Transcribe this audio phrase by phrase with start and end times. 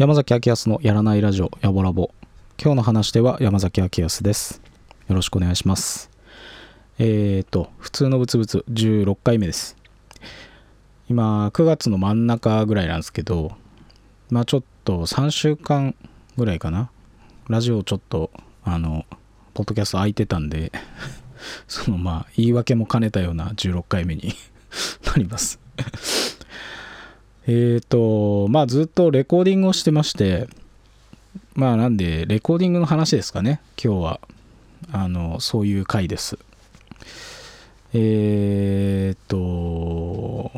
[0.00, 2.10] 山崎明康のやらないラジオやぼラボ。
[2.58, 4.62] 今日の話では山崎明康です。
[5.08, 6.08] よろしくお願いします。
[6.98, 9.76] えーと普通のブツブツ16回目です。
[11.10, 13.52] 今9月の真ん中ぐらいなんですけど
[14.30, 15.94] まあちょっと3週間
[16.38, 16.90] ぐらいかな。
[17.50, 18.30] ラジオちょっと
[18.64, 19.04] あの
[19.52, 20.72] ポッドキャスト空いてたんで
[21.68, 24.32] そのまあ言い訳も兼ねたような16回目に
[25.04, 25.60] なります。
[27.46, 30.48] えっとまあずっとレコーディングをしてまして
[31.54, 34.20] まあなんでレコーディングの話ですかね今日は。
[34.92, 36.38] あのそういう回です。
[37.92, 40.50] えっと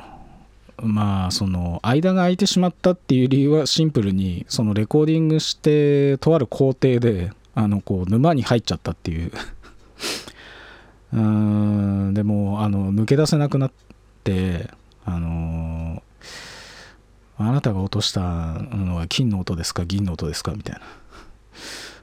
[0.79, 9.33] まあその間が空いてしまったっていう理由はシンプルにそのレコーディングしてとある工程であのこう沼に入っちゃったっていう。
[11.13, 13.73] うんでもあの抜け出せなくなっ
[14.25, 14.71] て
[15.05, 16.03] あの
[17.39, 20.81] あなたが落としたのは金の音ですか銀の音ですかみたい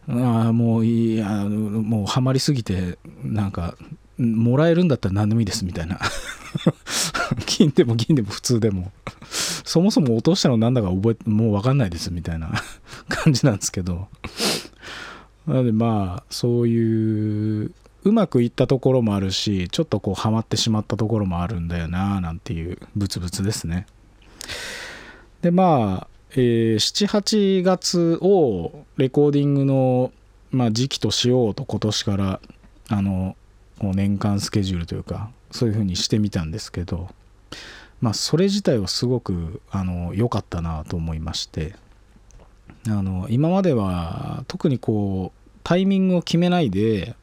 [0.07, 0.43] な。
[0.45, 3.75] ああもういいやもうハマりすぎてなんか
[4.17, 5.99] もらえるんだったら何でもいいですみたいな。
[7.45, 8.91] 金でも銀でも普通でも。
[9.63, 12.51] そもそも落としたのなんだか覚えもう分かんないですみたいな。
[13.07, 14.07] 感じなんですけど。
[15.47, 17.71] なのでまあそういう
[18.03, 23.87] うまくいったところもあるしちょっとこうハマってしまったところもあるんだよななんていうブツブツですね。
[25.41, 30.11] でまあ、えー、78月をレコーディングの、
[30.51, 32.39] まあ、時期としようと今年から
[32.89, 33.35] あの
[33.81, 37.07] 年間スケジュールというかそういうふうにしてみたんですけど
[38.01, 41.75] まあそれ自体はすごくあの良かったなと思いまして
[42.87, 47.15] あの今までは特にこうタイミングを決めないで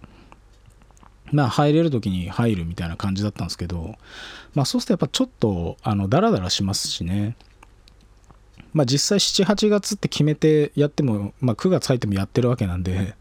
[1.33, 3.97] まあ入れる時に入るみたいな感じだったんですけど
[4.55, 7.37] まあそうするとやっぱちょっとあのダラダラしますしね。
[8.77, 13.15] まあ実際78月って決めてやっても、まあ、9月入ってもやってるわけなんで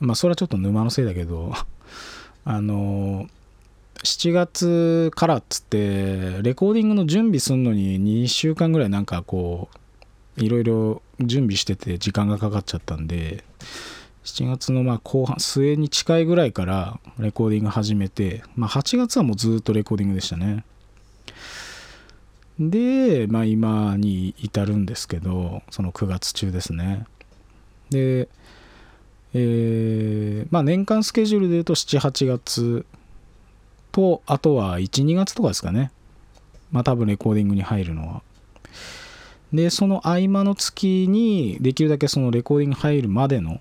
[0.00, 1.52] まあそれはちょっと沼のせいだけど
[2.44, 3.28] あの
[4.02, 9.68] 7月からっつってレコーディングの準備するのに2週間ぐらいなんかこ
[10.36, 13.44] ういろいろ準備してて時間がかかっちゃったんで
[14.24, 20.64] 7月のまあ後半末に近いぐらいからレコーディング始めて、まあ、8月はもうずっとレコーディングでしたね。
[22.58, 27.06] で、まあ、今に至るんですけどその9月中ですね。
[27.90, 28.28] で
[29.34, 32.86] えー、まあ年間スケジュールで言うと78月
[33.92, 35.90] とあとは12月とかですかね。
[36.72, 38.22] まあ多分レコーディングに入るのは。
[39.52, 43.60] でその合間の月にできるだけそのレコーディング入るまでの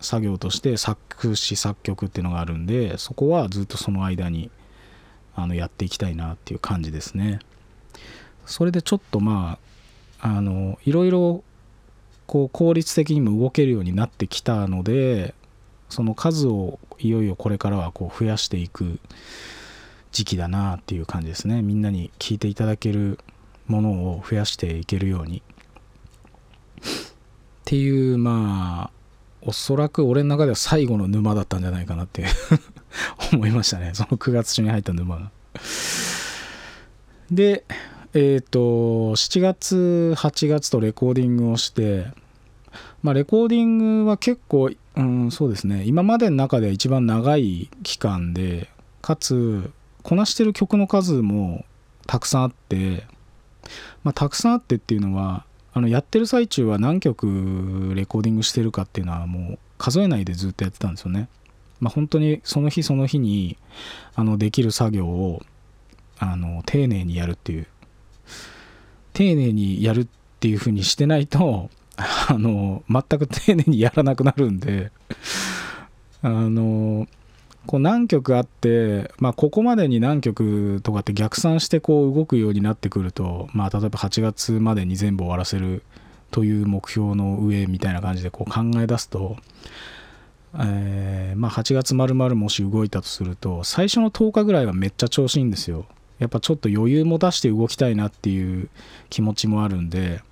[0.00, 4.50] 作業として作詞作曲っていうのがあるんでそこはずっとその間に
[5.34, 7.40] あのやっていきたいなっていう感じですね。
[8.46, 9.58] それでちょっとま
[10.20, 11.44] ああのいろいろ
[12.26, 15.34] こう効率的にも動けるようになってきたので
[15.88, 18.98] その数をいよいよこれからはこう増やしていく
[20.12, 21.62] 時期だなっていう感じですね。
[21.62, 23.18] みんなに聞いていただける
[23.66, 25.42] ものを増やしていけるように。
[26.80, 26.82] っ
[27.64, 28.96] ていうまあ
[29.42, 32.24] おそらく俺の中では最後の沼だったんじゃないかなって
[33.32, 33.90] 思いましたね。
[33.94, 35.30] その9月中に入った沼が。
[37.30, 37.64] で
[38.16, 38.60] えっ、ー、と
[39.14, 42.06] 7月8月とレコーディングをして
[43.02, 48.70] まあレコーディングは結構、うん、そうですね今までの中では一番長い期間で
[49.02, 49.70] かつ
[50.02, 51.66] こなしてる曲の数も
[52.06, 53.04] たくさんあって、
[54.02, 55.44] まあ、たくさんあってっていうのは
[55.74, 61.28] あのやってる最中は何曲レコーディングしてるかっていうのはもう数えないでずっとやってたんですよね。
[61.80, 63.58] まあ、本当にその日その日に
[64.14, 65.42] あのできる作業を
[66.18, 67.66] あの丁寧にやるっていう
[69.16, 70.06] 丁寧にやるっ
[70.40, 74.92] ていう風にしてないと あの全く丁寧にやらなくなるんで
[76.20, 77.08] あの
[77.66, 85.82] こう何曲あって、まあ、ここまでに何曲とかって逆算してこう動くようになってくると、まあ、例えば8月までに全部終わらせる
[86.30, 89.36] という目標の上みたいな感じでこう考え出すと、
[90.58, 95.86] えー、まあ、8月丸々もし動いたとすると最初の10日ぐらいはめっちゃ調子いいんですよ。
[96.18, 98.68] やっぱちょっと余裕も出して動きたいなっていう
[99.10, 100.22] 気持ちもあるんで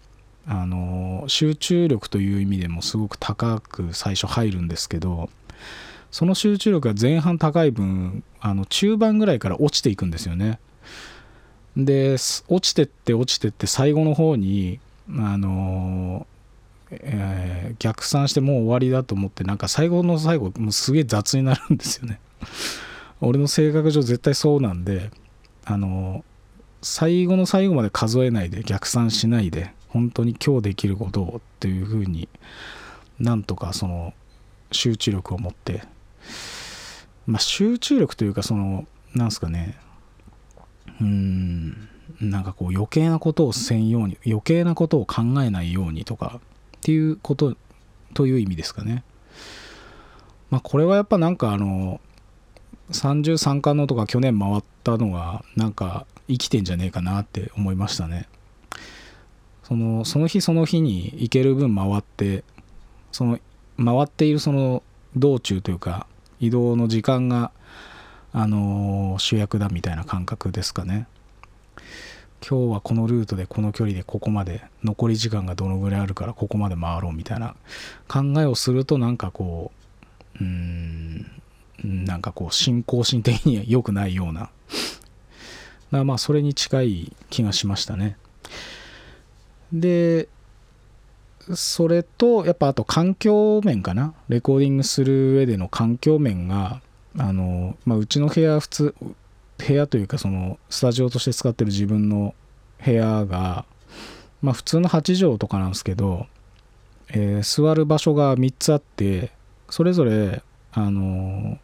[0.47, 5.31] あの集中力という意味でもすごく高く最初入るんですけど
[6.11, 10.61] その集中力が前半高い分あの中盤ぐらいから落ちていくんですよね。
[11.77, 12.15] で
[12.49, 14.79] 落ちてって落ちてって最後の方に
[15.11, 16.27] あの
[16.91, 22.21] えー、逆算してもう終わりだと思ってなんか最後の最後もうすげえ雑になるんですよね。
[23.21, 25.11] 俺の性格上絶対そうなんで
[25.65, 26.25] あの
[26.83, 32.29] 最後の最後まで数えないで逆算しないで本当に今日できることをっていうふうに
[33.19, 34.13] なんとかその
[34.73, 35.85] 集中力を持って
[37.27, 39.79] まあ集中力というかそのなんすかね
[41.01, 41.89] うん
[42.21, 46.41] なんかこう余計なことをせんように余計なことを考えないようにとか
[46.77, 47.57] っていうこと
[48.13, 49.03] という意味ですかね。
[50.51, 52.01] まあこれはやっぱなんかあの
[52.91, 58.29] 33巻のとか去年回ったのがなんか生きてんじゃねえかなって思いましたね。
[59.63, 62.45] そのその日その日に行ける分回って
[63.13, 63.39] その
[63.79, 64.83] 回っているその
[65.17, 66.07] 道中というか
[66.39, 67.51] 移動の時間が
[68.37, 71.07] あの、主役だみたいな感覚ですかね。
[72.47, 77.55] 今日はこのルートでこの距離でここまで残り時間がどのぐらいあるからここまで回ろうみたいな
[78.07, 79.73] 考えをするとなんかこ
[80.39, 81.43] ううん
[81.83, 84.51] なんかこう信仰心的には良くないような。
[86.05, 88.17] まあそれに近い気がしましたね。
[89.73, 90.29] で
[91.55, 94.15] それとやっぱあと環境面かな。
[94.29, 96.81] レコーディングする上での環境面が
[97.19, 98.95] あの、まあ、うちの部屋普通
[99.59, 102.35] 部屋というかそのスタジオとして使ってる自分の
[102.85, 103.65] 部屋が、
[104.43, 106.27] まあ、普通の8畳とかなんですけど、
[107.11, 109.31] えー、座る場所が3つあって
[109.71, 110.43] それぞれ
[110.75, 111.59] あの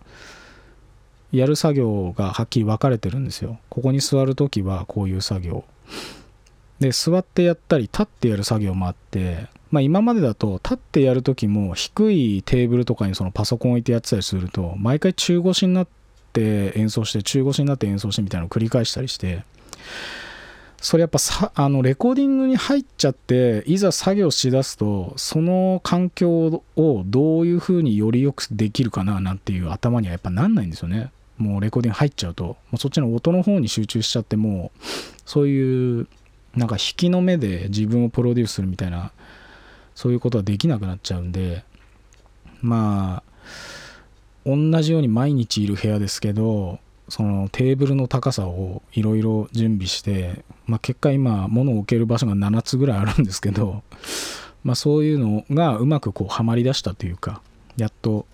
[1.33, 3.59] やる作業がはっきり分かれてるんですよ。
[3.69, 5.65] ここに座る時はこういう作業
[6.81, 15.89] で座ってやったり立ってやる作業もあってまあ、今までだと立ってやる時も低いテーブルとかにそのパソコン置いてやってたりすると毎回中腰になっ
[16.33, 19.45] て演奏して中腰になって演奏してみたいなのを繰り返したりして
[20.81, 31.11] それやっぱさあのレコーディングに入っちゃっていざ作業しだすとその環境をどういうふうによりよくできるかななんていう頭にはやっぱなんないんですよね。
[31.37, 34.81] もうレコーディング入っちゃうともうそっちの音の方に集中しちゃってもう
[35.25, 36.07] そういう
[36.55, 39.13] なんか引きの目で自分をプロデュースするみたいな
[39.95, 41.65] そういうことはできなくなっちゃうんで
[42.61, 43.31] まあ
[44.45, 46.79] 同じように毎日いる部屋ですけど
[47.11, 53.83] そのテーブルの高さをいろいろ準備して、まあ、結果今物を置ける場所が7つぐらいあるんですけど、
[54.65, 57.43] まあ、そういうのがうまくこうはまりだしたというか
[57.77, 58.27] やっと、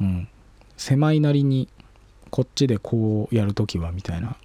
[0.00, 0.28] うん、
[0.76, 1.68] 狭いなりに
[2.30, 4.36] こっちでこうやるときはみたいな。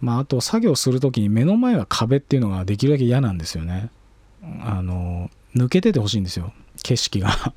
[0.00, 3.90] まああと作業するときに目の前が壁っていうのができるだけ嫌なんですよね。
[4.62, 6.52] あの抜けててほしいんですよ。
[6.82, 7.54] 景色が。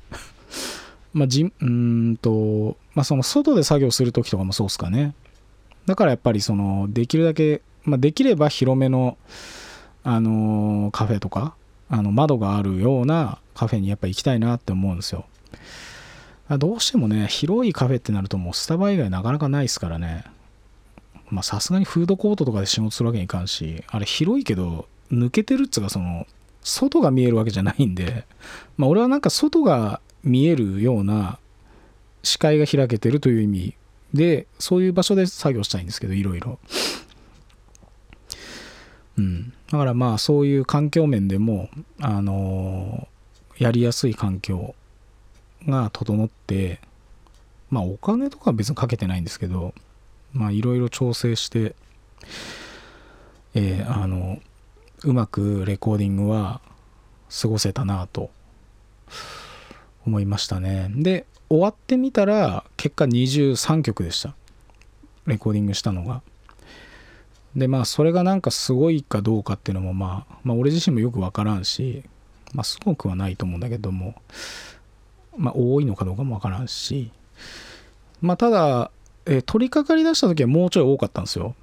[1.12, 5.14] まあじうんとまあその外で作業する時とかもそうっすかね。
[5.86, 9.16] だからやっぱりそのできるだけ、まあ、できれば広めの
[10.04, 11.54] あのカフェとか
[11.88, 15.24] あの窓があるようなカフェにやっぱ行きたいなって思うんですよ。
[16.50, 20.24] どうしてもね広いカフェってなるともうスタバ以外なかなかないですからね。
[21.30, 26.26] まあさすがにフードコートとかで仕事するわけにいかんしあれ広いけど抜けてるっつうかその
[26.62, 28.24] 外が見えるわけじゃないんで、
[28.76, 31.38] まあ、俺はなんか外が見えるような
[32.22, 33.74] 視界が開けてるという意味
[34.14, 36.58] でそういう場所で作業したいんですけどいろいろ。
[39.16, 41.68] うん、だからまあそういう環境面でも、
[42.00, 44.76] あのー、やりやすい環境
[45.66, 46.80] が整って
[47.68, 49.74] まあお金とかは別にかけてないんですけど
[50.32, 51.74] まあいろいろ調整して
[53.54, 54.38] えー、あの
[55.04, 56.60] うまくレコーディングは
[57.40, 58.30] 過ごせたなと
[60.06, 60.90] 思いましたね。
[60.94, 64.34] で終わってみたら結果23曲でした。
[65.26, 66.22] レコーディングしたのが。
[67.56, 72.04] でまあそれがなんかすごいかどうかっていうのもまあ、まあ、俺自身もよく分からんし
[72.52, 74.14] まあすごくはないと思うんだけども
[75.36, 77.10] まあ多いのかどうかも分からんし。
[78.20, 78.90] まあただ、
[79.26, 81.54] え取り掛かりだした時はもうちょい多かったんですよ。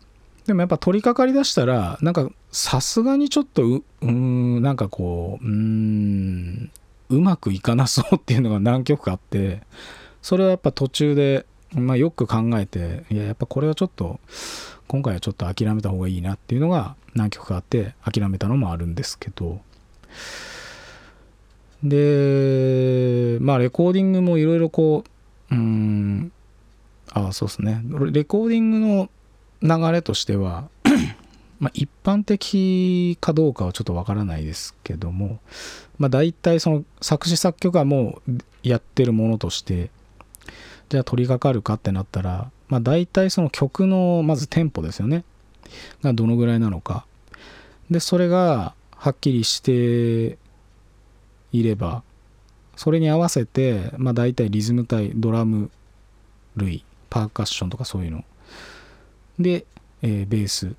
[0.46, 6.72] でもやっぱ取り掛かりだしたらなんかさすがにちょっとううんなんかこううーん
[7.10, 9.62] うまくいかなそうっていうのが何曲かあって
[10.22, 14.20] それはやっぱ途中で、まあ、よく考えていややっぱこれはちょっと
[14.88, 19.62] 今回はちょっと諦めた方がいいなっていうのが何曲かあって諦めたのもあるんですけど。
[21.84, 25.04] でまあレコーディングもいろいろこ
[25.52, 26.32] ううん
[27.12, 27.82] ああそうですね。
[28.12, 29.10] レコーディング
[29.62, 30.68] の流れとしては
[31.60, 35.40] まあ一般的かどうかはちょっとわからないですけども、
[35.98, 39.90] まあ、大体その作詞作曲はもうやってるものとして
[40.90, 45.24] じゃあ取り掛かるかってなったら、まあ、大体その曲のまずテンポですよね。
[46.04, 47.06] がどのぐらいなのか。
[47.90, 50.38] でそれがはっきりして
[51.52, 52.04] いれば
[52.76, 55.72] それに合わせて、まあ、大体リズム体ドラム
[56.56, 58.24] 類パーカッションとかそういうの。
[59.40, 59.66] で、
[60.02, 60.76] えー、ベース。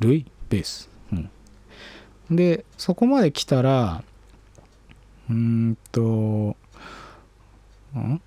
[0.00, 4.02] 類類ベース、うん、でそこまで来たら
[5.28, 6.56] うーんと
[7.98, 8.20] ん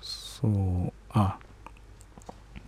[0.00, 1.38] そうあ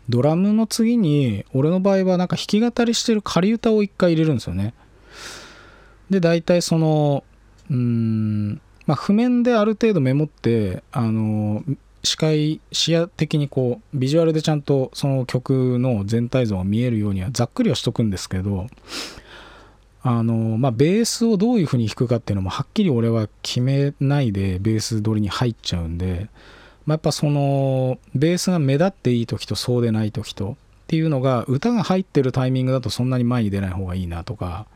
[0.09, 4.75] ドラムの次に俺の場合はなんか弾き語りしてる仮歌を一回入れるんですよね。
[6.11, 7.25] で大体その
[7.71, 11.65] うーんまあ譜面である程度メモってあの
[12.05, 18.67] 視界視野的にこうビジュアルでちゃんとその曲の全体像が見えるようにはざっくりはしとくんですけど
[20.03, 26.29] あのまあベースをどういう風に弾くかっていうのもはっきり俺は決めないでベース取りに入っちゃうんで、
[26.87, 30.55] まあ、やっぱそのベースが目立っていい時とそうでない時とっ
[30.89, 34.67] ていうのが歌が入ってるタイミングだとそんなに前に出ない方がいいなとか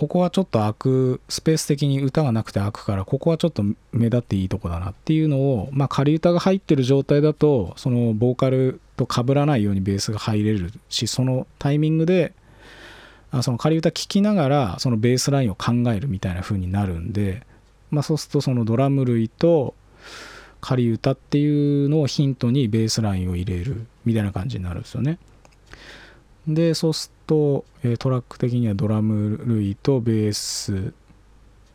[0.00, 12.32] ここはちょっと開くスペース的に歌がなくて開くからここはちょっと目立っていいとこだなっていうのをまあ仮歌が入ってる状態だとそのボーカルと被らないようにベースが入れるしそのタイミングで
[13.30, 17.46] あその仮歌聴きながらそのベースラインを考えるみたいな風になるんで、
[17.90, 19.74] まあ、そうするとそのドラム類と
[20.62, 25.18] 仮歌っていうのをヒントにベースラインを入れるみたいな感じになるんですよね。
[26.48, 30.92] でそうすると、えトラック的にはドラム類とベース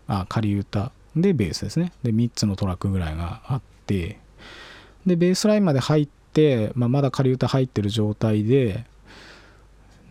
[0.05, 0.91] あ仮歌。
[1.15, 1.93] でベースですね。
[2.03, 4.19] で3つのトラックぐらいがあって。
[5.05, 8.85] でベースラインまで入って、まあ、まだ仮歌入ってる状態で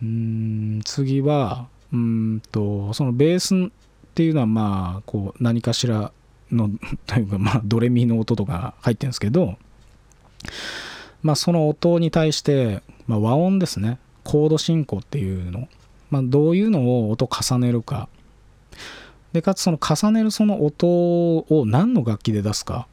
[0.01, 3.69] うん次はうんとそのベースっ
[4.15, 6.11] ていうのはまあこう何かしら
[6.51, 6.71] の
[7.05, 9.57] というかまあドレミの音とか入ってるんですけど
[11.21, 13.99] まあその音に対して、まあ、和音ですね。
[14.25, 15.69] コード進行っていうの、
[16.09, 18.09] まあ、どういうのを音重ねるか。
[19.31, 22.87] でかつその重ねるその音を何の楽器で出すか、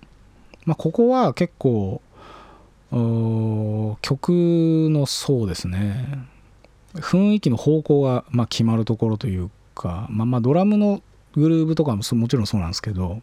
[0.64, 2.02] まあ、ここは結構
[4.02, 6.28] 曲のそうですね。
[6.94, 11.02] 雰囲気の方向がま決まるところというか、まあ、まあドラムの
[11.34, 13.22] グルーブとかももちろんそうなんですけど。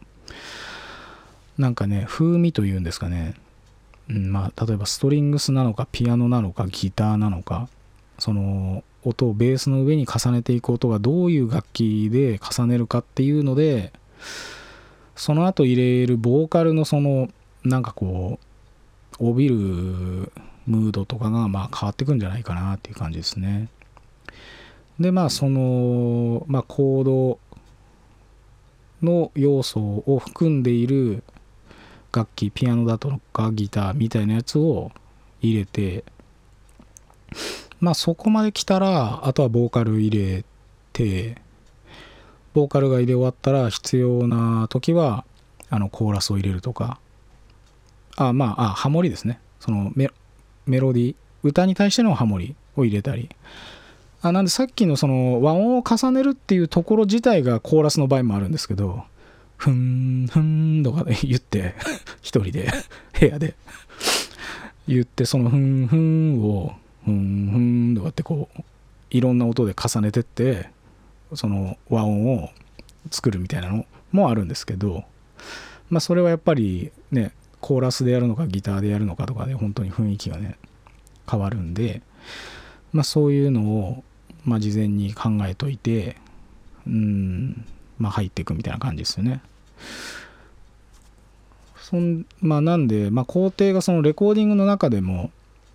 [1.60, 3.34] なんかね風味というんですかね、
[4.08, 7.68] うん、まあ例えばストリングスなのかピアノなのかギターなのか。
[8.20, 13.92] その音をベースの上に重ねていく音がどういう楽器で重ねるかっていうので
[15.16, 17.28] その後入れるボーカルのその
[17.64, 18.38] なんかこ
[19.18, 19.56] う帯びる
[20.66, 23.68] ムードとかがまあ変わってくんじゃないかなっていう感じですね。
[24.98, 27.38] でまあその、まあ、コード
[29.02, 31.22] の要素を含んでいる
[32.12, 34.92] 楽器ピアノだとかギターみたいなやつを
[35.40, 36.04] 入れて
[37.80, 40.44] まあそこまで来たらあとはボーカル入れ
[40.92, 41.36] て
[42.52, 45.24] ボーカルが入れ終わったら必要な時は
[45.70, 46.98] あのコーラスを入れるとか。
[48.16, 49.40] あまああハモリですね。
[49.60, 50.10] そのメ
[50.66, 53.30] ロディ歌に対してのハモリを入れたり。
[54.22, 59.04] あなんでさっきのその和音を重ねるっていうところ自体がコーラスの場合もあるんですけど
[59.56, 61.74] ふんふんとか言って
[62.20, 62.70] 一人で
[63.18, 63.54] 部屋で。
[64.88, 68.62] 言ってそのふんふんをふんふんとかってこう
[69.10, 70.70] いろんな音で重ねてって
[71.34, 72.50] その和音を
[73.10, 75.04] 作るみたいなのもあるんですけど
[75.88, 80.56] まあそれはやっぱりねコーラスでやるのかギターでやるのかとかで本当に雰囲気がね
[81.30, 82.02] 変わるんで
[82.92, 84.04] まあそういうのを
[84.44, 86.16] まあ事前に考えといて
[86.86, 87.64] うん
[87.98, 89.42] まあ入っていくみたいな感じですよね。
[91.90, 95.32] そんまあなんで、まあ、工程がそのレコーディングの中でも、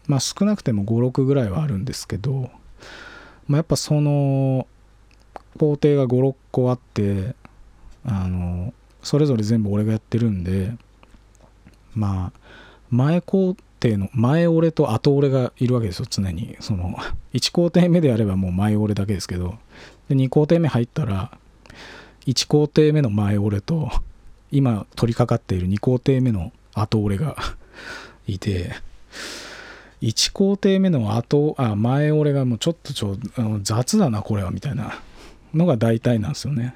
[0.08, 2.50] まあ、少なくても56ぐらいはあるんですけど、
[3.48, 4.68] まあ、やっぱその
[5.58, 7.36] 工程が56個あって
[8.06, 10.74] あのそれぞれ全部俺がやってるんで
[11.94, 12.40] まあ
[12.90, 16.58] 前工程の前俺と後俺がいるわけですよ常に。
[16.60, 16.96] その
[17.34, 19.56] 1工程目であればもう前俺だけですけど
[20.10, 21.38] で2工程目入ったら
[22.26, 23.90] 1工程目の前俺と
[24.52, 27.36] 今取り掛かっている2工程目の後俺が
[28.28, 28.72] いて
[30.06, 33.18] 1工程目の後あ前俺がもうちょっとちょ
[33.64, 35.02] 雑だなこれはみたいな。
[35.56, 36.76] のが大体なんですよね。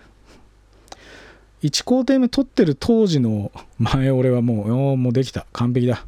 [1.63, 5.45] 1工程目取ってる当時の前俺はもうもうできた。
[5.51, 6.05] 完璧だ。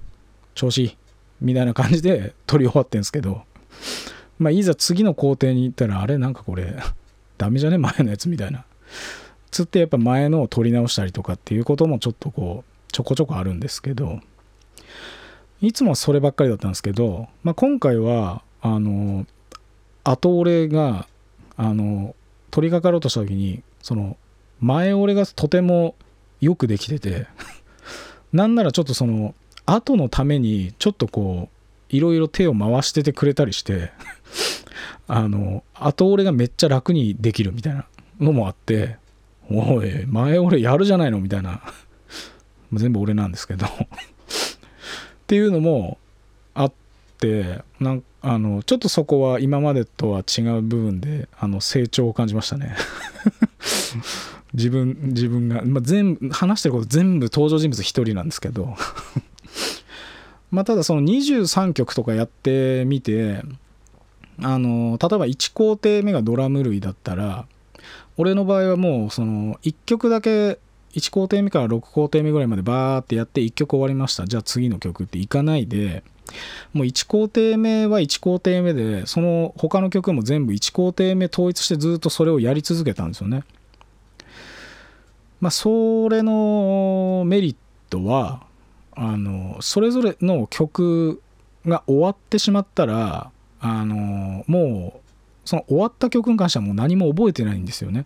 [0.55, 0.97] 調子いい。
[1.41, 3.43] みたいな感じで取り終わってんですけど。
[4.39, 6.77] まあいざ次の工程に行ったらあれなんかこれ
[7.37, 7.77] ダメじゃね？
[7.77, 8.63] 前のやつみたいな。
[9.51, 14.21] つってやっぱ前のを取り直したりとかっていうこともちょっとこうちょこちょこあるんですけど。
[15.61, 19.25] いつもはそればっかりだったんですけど、まあ、今回はあの
[20.03, 21.07] 後俺が
[21.55, 22.15] あの
[22.49, 24.17] 取り掛かろうとした時にその
[24.59, 25.95] 前俺がとても
[26.39, 27.27] よくできてて
[28.33, 33.91] なんならちょっとその後のためにちょっとこういろいろ手を回しててくれたりして
[35.07, 37.85] あの後俺がめっちゃ楽にできるみたいな
[38.19, 38.97] のもあって
[39.49, 41.61] おい前俺やるじゃないのみたいな。
[42.73, 43.67] 全部俺なんですけど。
[45.31, 45.97] っていうのも
[46.53, 46.73] あっ
[47.17, 52.75] てなんあのちょっとそこは今までとは違う部分であの成長を感じましたね。
[54.53, 58.75] 自分自分が、まあ、全部話してること全部登場人物1人なんですけど。
[60.51, 63.41] まあただその23曲とかやってみて
[64.41, 67.45] あの例えば1工程目がドラム類だったら
[68.17, 70.59] 俺の場合はもうその1曲だけ
[70.93, 74.25] 1工程目から6工程目ぐらいまでバーってやって1曲終わりました。
[74.25, 76.03] じゃあ次の曲っていかないで。
[76.73, 83.43] もう1工程目は1工程目でその他の曲も全部1工程目統一してずっとそれをやり続けたんですよね。
[85.41, 87.55] まあそれのメリッ
[87.89, 88.43] トは
[88.95, 91.21] あのそれぞれの曲
[91.65, 94.99] が終わってしまったらあのもう
[95.43, 98.05] その終わった曲に関してはもう何も覚えてないんですよね。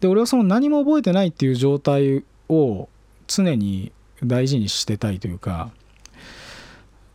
[0.00, 2.88] で俺はその何も覚えてないっていう状態を
[3.26, 3.92] 常に
[4.24, 5.70] 大事にしてたいというか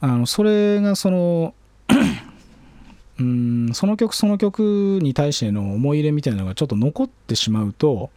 [0.01, 1.54] あのそれがその
[3.20, 8.10] うんその曲その曲に対しての思い入れみたいなのがちょっと残ってしまうと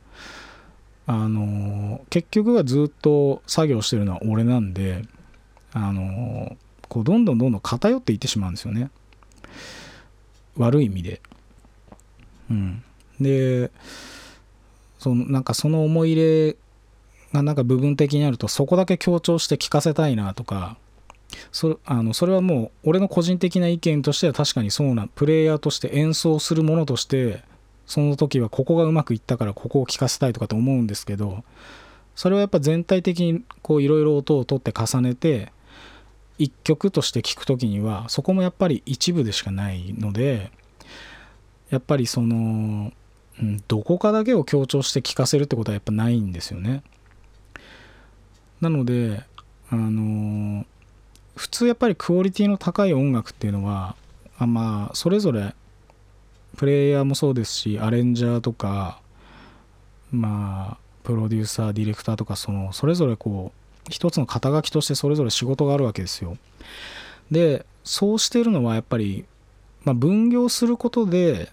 [1.06, 5.02] あの結局はずっと作業してるのは俺なんで
[5.72, 6.56] あの
[6.88, 8.90] こうどんどんどんどん偏っていってしまうんですよね
[10.56, 11.20] 悪い意味で。
[12.50, 12.82] うん、
[13.20, 13.70] で
[14.98, 16.56] そのなんかその思い入れ
[17.32, 20.76] がなんか部分的にあるとそこだけ強調して聞かせたいなとか
[21.52, 27.42] そあのそれはもう俺の個人的な意見としては確かにそうなプレイヤーとして演奏するものとして
[27.86, 31.44] その時はここがうまくいったからここを聞かせたいとかと思うんですけど
[32.14, 35.52] それはやっぱ全体的にこういろいろ音を取って重ねて
[36.38, 40.50] 一曲として聴く時にはそこもやっぱり一部でしかないので
[41.70, 42.92] やっぱりその、
[43.68, 46.82] どこかだけを強調して聴かせるってことはやっぱないんですよね。
[48.60, 49.22] なので
[49.70, 50.66] あの
[51.36, 53.94] 普通やっぱりクオリティの高い音楽っていうのは
[54.38, 55.54] あまあそれぞれ
[56.56, 59.00] プレイヤーもそうですしアレンジャーとか
[60.10, 66.36] まあプロデューサーディレクターとかそのそれぞれこう一つの肩書きとしてそれぞれ仕事があるわけですよ。
[67.30, 69.24] でそうしてるのはやっぱり、
[69.84, 71.50] まあ、分業することで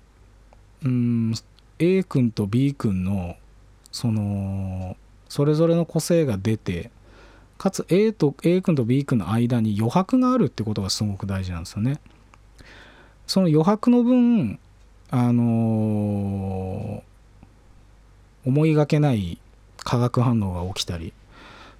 [0.84, 1.34] うん
[1.80, 3.36] A 君と B 君の
[3.92, 4.98] その
[5.30, 6.92] それぞれの個性が出て
[7.58, 12.00] かつ A と A 君と B 君の間に余白があるってことがすごく大事なんですよね。
[13.28, 14.60] その余白の分
[15.10, 19.40] あのー、思いがけない
[19.78, 21.14] 化学反応が起きたり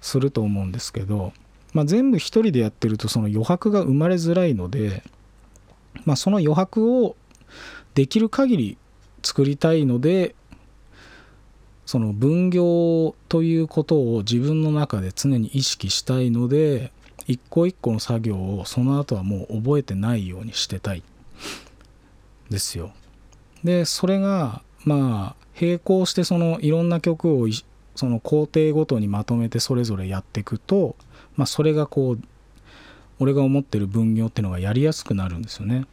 [0.00, 1.32] すると思うんですけど、
[1.72, 5.02] まあ、全部一人でやってるとその余白が生まれづらいので、
[6.04, 7.16] まあ、その余白を
[7.94, 8.78] できる限り
[9.26, 10.36] 作りたいので
[11.84, 16.92] その分業ということを自分の中で常に意識したいので
[17.26, 21.02] 一個一個の作業をその後はもう覚えてないようにしてたい
[22.50, 22.92] ですよ。
[23.64, 27.48] でそれがまあ並行してそのいろんな曲を
[27.96, 30.94] その工程ごとにまとめてそれぞれやっていくと、
[31.34, 32.20] まあ、それがこう
[33.18, 35.86] 俺が思ってる分業っていうのがやりやすくなるんですよね。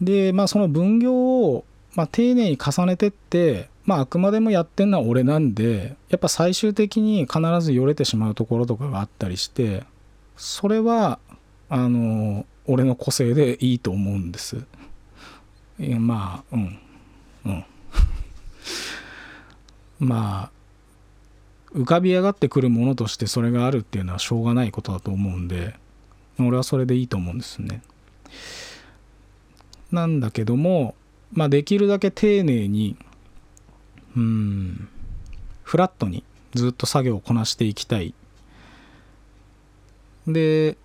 [0.00, 9.84] でまあその分業を、まあ、丁寧に重ねてってまああくまでもやってんのは俺なんでやっぱ最終的に必ずよれてしまうところとかがあったりして
[10.36, 11.18] それは
[11.68, 14.64] あの俺の個性でいいと思うんです。
[15.78, 16.78] まあうん
[17.46, 17.64] うん
[20.08, 20.50] まあ
[21.74, 25.74] 浮かび上がってくるものとしてそれがあるっていうのはしょうがないことだと思うんで
[26.38, 27.82] 俺はそれでいいと思うんですね。
[29.92, 30.94] なんだけども、
[31.32, 32.96] まあ、できるだけ丁寧に
[34.16, 34.88] うん
[35.62, 36.24] フラットに
[36.54, 38.14] ずっと作業をこなしていきたい。
[40.26, 40.76] で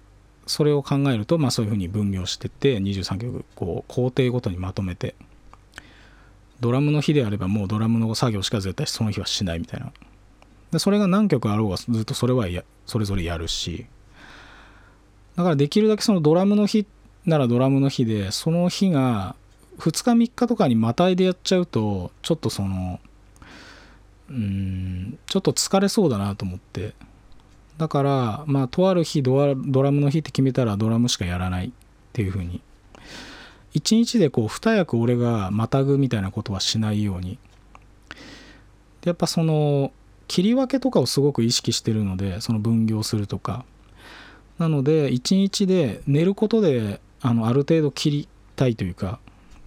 [0.48, 5.16] それを考えると、まあ、そういうふうに分業してって23曲こう工程ごとにまとめて
[6.60, 9.92] ドラムの日であればもうドラムの作業しか絶対その日はしないみたいな
[10.72, 13.88] でそれが何曲あろうがずっとそれはやそれぞれやるし
[15.36, 16.86] だからできるだけそのドラムの日
[17.26, 19.36] ならドラムの日でその日が
[19.80, 23.00] 2日3日とかにまたいでやっちゃうとちょっとその
[24.30, 26.94] うんちょっと疲れそうだなと思って。
[27.78, 29.56] だからまあとある日ドラ
[29.92, 31.68] ムの日って決めたらドラムしかやらない。
[31.68, 31.72] っ
[32.14, 32.62] ていう風に。
[33.74, 37.38] 一日でこう二役俺がまたぐみたいなことはしないように。
[39.04, 39.92] やっぱその
[40.28, 43.66] 切り分けとかをすごく意識してるのでその分業するとか。
[44.58, 49.20] なので一日で寝ることであのある程度切りたいというか、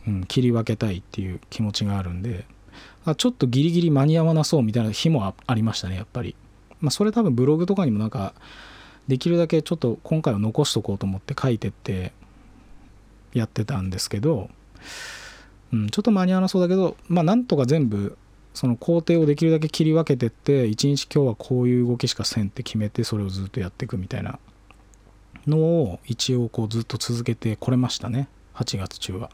[0.07, 2.47] うん、切り分けたいっていう気持ちがあるんで
[3.05, 6.37] あちょっとギリギリ間に合わなそうみたいな日もありましたねやっぱり、
[6.81, 8.33] まあ、それ多分ブログとかにもなんか
[9.09, 12.13] できるだけちょっと今回は残しとこうと思って書いてって
[13.35, 14.51] やってたんですけど、
[15.73, 18.17] うん、ちょっと間に合わなそうだけどまあなんとか全部
[18.55, 24.39] その工程をできるだけ切り分けてって一日今日はこういう動きしかせんって決めてそれをずっとやっていくみたいな
[25.47, 28.29] のを一応こうずっと続けてこれましたね。
[28.55, 29.31] 8月中は。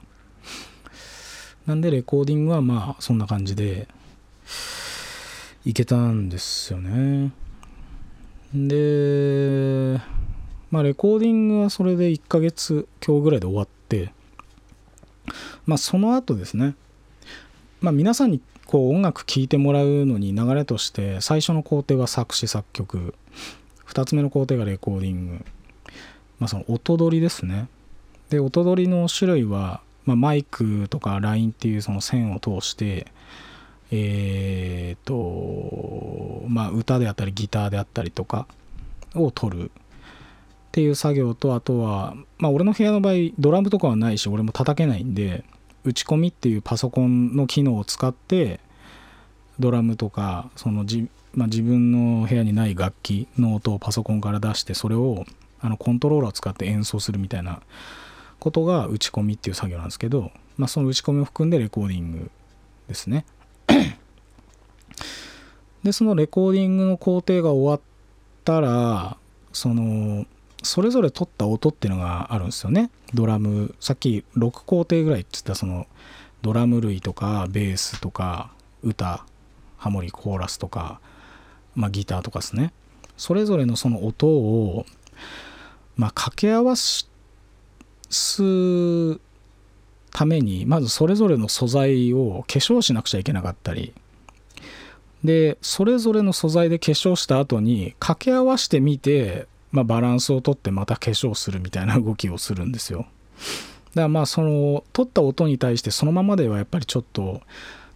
[1.66, 3.88] なんでレコーディングはまあそんな感じで
[5.64, 7.32] いけたんですよね。
[8.54, 10.00] で
[10.70, 14.12] まあレコーディングはそれで1ヶ月今日ぐらいで終わって
[15.66, 16.74] まあその後ですね。
[17.80, 23.14] まあ皆さんにこう音楽聴いてもらうのに流れとして最初の工程は作詞作曲。
[23.86, 25.44] 2つ目の工程がレコーディング。
[26.44, 27.68] まあその音取りですね。
[28.28, 33.06] で音取りの種類は、まあ、マイクとか LINE っていうその線を通して
[33.90, 38.46] えっ、とまあ歌であったりギターであったりとか
[39.14, 39.70] を取るっ
[40.72, 45.44] ていう作業とあとはまあ俺の部屋の場合ドラムとかはないし俺も叩けないんで
[45.82, 48.60] 打ち込みっていうパソコンの機能を使って
[49.58, 55.24] ドラムとかそのじ、まあ、自分の部屋にない楽器の音をパソコンから出してそれを
[55.64, 57.62] あのコントローラーを使って演奏するみたいな
[58.38, 62.30] ことが打ち込みっていう作業なんですけど、まあ、その打ち込みを含んでレコーディング
[62.88, 63.24] ですね。
[65.82, 67.80] でそのレコーディングの工程が終わっ
[68.44, 69.16] たら
[69.52, 70.26] その
[70.62, 72.90] それぞれ取った音っていうのがあるんですよね。
[73.12, 75.86] ドラムさっき6工程ぐらいって言ったその
[76.42, 79.24] ドラム類とかベースとか歌
[79.84, 80.98] ハモリコーラスとか、
[81.74, 82.72] まあ、ギターとかですね。
[83.18, 84.86] それぞれのその音を、
[85.96, 87.08] まあ、掛け合わす
[90.12, 93.92] ためにまずそれぞれの素材を化粧しなくちゃいけなかったり
[95.22, 102.98] でそれぞれの素材で化粧した後に掛け合わせてみてまあ、バランスをとってまた化粧するみたいな動きをするんですよ。
[103.00, 107.40] だからまあその取った音に対してそのままではやっぱりちょっと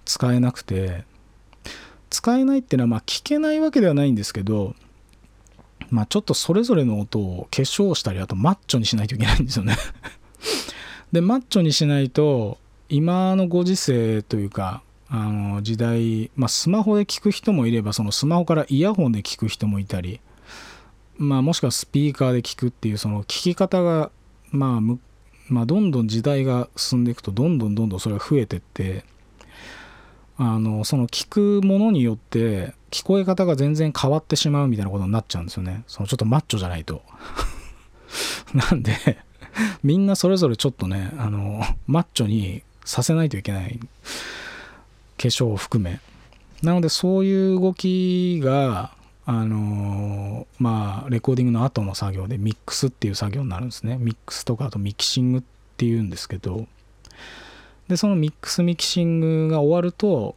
[0.05, 1.05] 使えなくて
[2.11, 4.75] 使えないっていうのはまあ聞けないわけではないんですけど
[5.91, 9.77] まあちょっとそれぞれの音を化粧したりあとマッチョにしないといけないんですよね。
[11.13, 20.21] でマッチョにしないと今のご時世というかあの時代、まあ、スマホで聞く人もいればそのスマホからイヤホンで聞く人もいたり
[21.19, 24.11] まあ、もしくはスピーカーで聞くっていうその聞き方が、
[24.51, 24.81] まあ、
[25.49, 29.05] まあ、どんどん時代が進んでいくとどんどんどんどんそれが増えてって
[30.39, 31.29] あのその聞
[31.61, 35.83] くものによって聞こえ方が全然変わってしまうみたいなことになっちゃうんですよね。
[35.89, 37.03] そのちょっとマッチョじゃないと。
[38.55, 38.97] なんで
[39.83, 43.81] みんなそれぞれちょっとねあのマッチョにさせないといけない。
[45.19, 46.01] 化粧を含め。
[46.63, 48.93] なのでそういう動きが
[49.27, 53.99] あの、まあレコーディングの後の作業でミックスっていう作業になるんですね。
[53.99, 55.43] ミックスとかあとミキシングっ
[55.77, 56.67] ていうんですけど。
[57.89, 60.37] でそのミックスミキシングが終わると、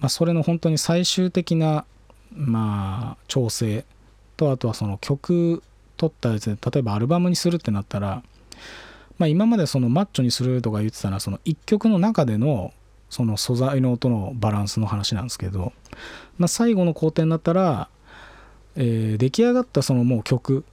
[0.00, 1.84] まあ、それの本当に最終的な
[2.32, 3.84] まあ調整
[4.36, 5.62] とあとはその曲
[5.96, 8.22] 取ったやつで例えばアルバムにするってなったら、
[9.18, 12.72] まあ、今までそのマッチョにするとか言ってたのはその1曲の中での
[13.08, 15.72] その素材の音のバランスの話なんですけど、
[16.38, 17.88] まあ、最後の工程になったら
[18.76, 20.64] えー、出来上がったそのもう曲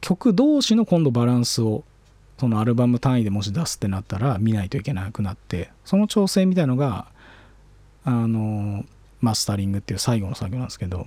[0.00, 1.84] 曲同士の今度バランスを
[2.40, 7.06] そのアルバム単位でもし出すってなったら見ないといけなくなってその調整みたいのが
[8.02, 8.82] あの
[9.20, 11.06] マスタリングっていう最後の作業なんですけど。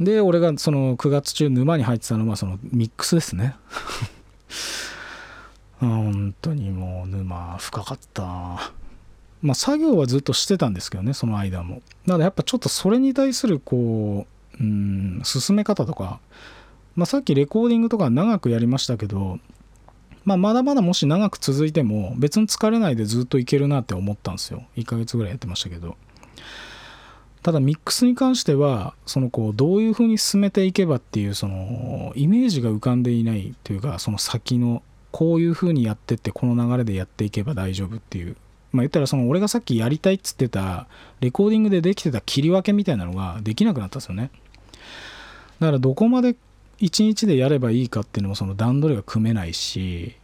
[0.00, 3.54] で俺がその9月中沼に入ってたのはそのミックスですね。
[5.78, 8.22] 本当にもう沼深かった。
[9.40, 11.80] まあ作業はずっとしてたんですけどねその間も。
[12.06, 14.26] だからやっぱちょっとそれに対するこ
[14.60, 16.18] ううん進め方とか、
[16.96, 19.38] まあ、さっきレコーディングとか長くやりましたけど、
[20.26, 24.64] まあ、まだまだもし長く続いても別に疲れないでずっといけるなって思ったんですよ。
[24.76, 25.96] 1ヶ月ぐらいやってましたけど。
[27.44, 38.36] ただミックスに関してはそのこうどういうふうに進めていけばっていうそのイメージが浮かんでいないというかその先のこういうふうにやってってこの流れでやっていけば大丈夫っていう。
[38.72, 40.88] まあ、言ったらその俺がさっきやりたいっつってた
[41.20, 44.32] レコーディングでできてた切り分けみたいなのができなくなったんですよね。
[45.60, 46.34] だからどこまで
[46.80, 50.16] 1日でやればいいかっていうのもその段取りが組めないし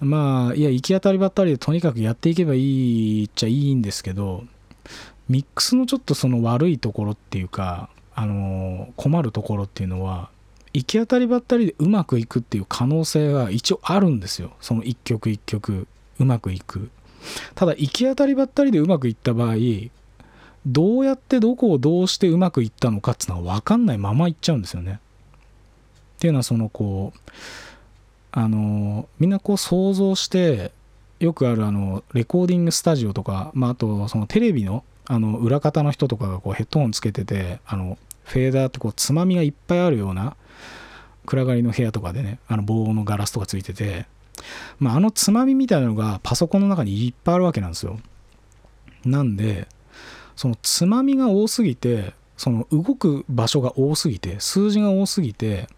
[0.00, 4.44] まあいや行き当たりばったりでとにかくやっていけばいいっちゃいいんですけど
[5.28, 10.30] ミックスのちょっとその悪いところっていうかあの困るところっていうのは
[10.72, 14.52] 行き当たりばったりでうまくいくっていう可能性が一応あるんですよ。
[14.60, 16.90] その一曲一曲うまくいく。
[17.54, 19.56] ただ行き当たりばったりでうまくいった場合
[20.66, 25.00] どうやってどこをどうしてうまくいったのかっていうのは分かんないままいっちゃうんですよね。
[26.20, 27.20] っていうのはそのこう
[28.30, 30.70] あのみんなこう想像して
[31.18, 40.36] よくあるあのレコーディングスタジオとか、まあ、あとそのテレビのあの裏方の人とかがこうヘッドホンつけててあのフェーダーってこうつまみがいっぱいあるような
[41.24, 44.04] 暗がりの部屋とかでねあの棒のガラスとかついてて、
[44.78, 47.98] まあ、あのつまみみたいなのがパソコンの中にいっぱいあるわけなんですよ。
[49.06, 49.66] なんで
[50.36, 55.68] そのつまみが多すぎてその動く場所が多すぎて数字が多すぎて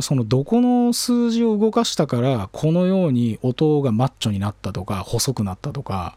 [0.00, 6.16] そのどこの数字を動かしたからこのように音がマッチョになったとか細くなったとか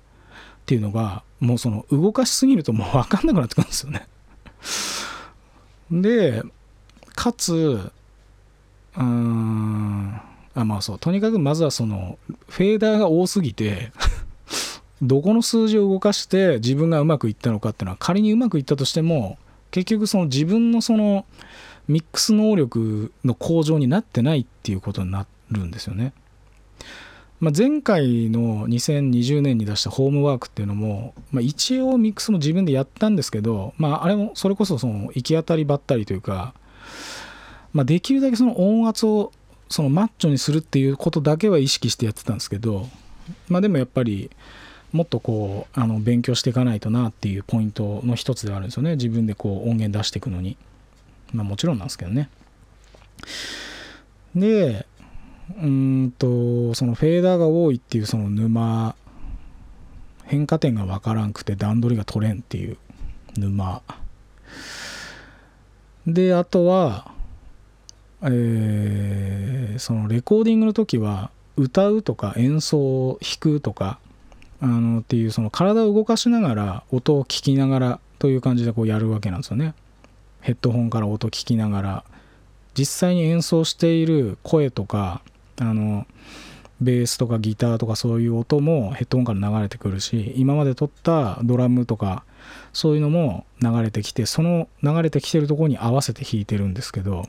[0.62, 4.08] っていうのがもうその動かしすぎるともう分かんなくなってくるんですよね。
[5.91, 6.43] で
[7.15, 7.91] かつ
[8.97, 10.21] うん
[10.54, 13.91] あまあそうとにかくまずはそのフェーダーが多すぎて
[15.02, 19.38] どこの数字を動かして自分がうまくいったのかっていうのは仮にうまくいったとしても
[19.71, 21.26] 結局その自分のその
[21.88, 26.13] ミックス能力の向上になってないっていうことになるんですよね。
[27.39, 36.54] まあ、前回の2020年に出したホームワークっていうのも、まあ、一応ミックスも自分でやったんですけど、まあ、あれもそれこそその行き当たりばったりというか、
[37.74, 39.32] まあ、できるだけその音圧を
[39.70, 42.88] そのマッチョにするっていうことだけは意識してやってたんですけど、
[43.48, 44.30] まあ、でもやっぱり
[44.91, 50.58] もっとこうあの勉強していかないとなっていうポイントの一つではあるんですよね自分でこう音源出していくのに。
[51.34, 52.30] まあもちろんなんですけどね。
[54.36, 54.86] で、
[55.62, 58.96] うんと、そのフェーダーが多いっていうその沼、
[60.26, 62.78] 変化点がわからんくて段取りが取れんっていう
[63.38, 63.82] 沼。
[66.08, 67.12] で、あとは、
[68.24, 74.00] えー、そのレコーディングの時は歌うとか演奏を弾くとか
[74.62, 79.74] あのっていうその体を動かしながら音を聞きながらという感じでこうやるわけなんですよね。
[80.41, 82.04] ヘッドホンから音聞きながら
[82.77, 85.21] 実際に演奏している声とか
[85.60, 86.06] あの
[86.82, 92.23] ベースとかギターとかそういう音もヘッドホンから流れてくるし今まで撮ったドラムとか
[92.73, 97.27] そういうのも流れてきてその流れてきてるところに合わせて弾いてるんですけど